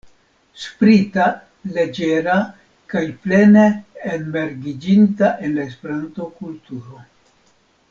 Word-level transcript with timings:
Sprita, 0.59 1.25
leĝera 1.75 2.37
kaj 2.93 3.03
plene 3.27 3.67
enmergiĝinta 4.15 5.31
en 5.49 5.55
la 5.61 5.67
Esperanto-kulturo. 5.73 7.07